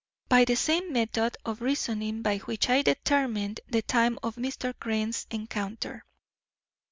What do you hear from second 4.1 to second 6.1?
of Mr. Crane's encounter.